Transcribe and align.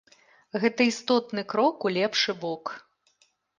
Гэта 0.63 0.87
істотны 0.91 1.45
крок 1.55 1.87
у 1.89 1.93
лепшы 1.99 2.37
бок. 2.43 2.75